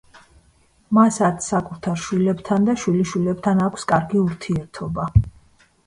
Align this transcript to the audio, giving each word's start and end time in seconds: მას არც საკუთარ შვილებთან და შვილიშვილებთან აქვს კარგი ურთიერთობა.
მას 0.97 1.19
არც 1.27 1.49
საკუთარ 1.51 2.01
შვილებთან 2.05 2.67
და 2.71 2.77
შვილიშვილებთან 2.85 3.65
აქვს 3.69 3.89
კარგი 3.95 4.23
ურთიერთობა. 4.27 5.11